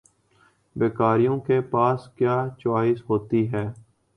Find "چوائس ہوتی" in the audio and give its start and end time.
2.59-3.47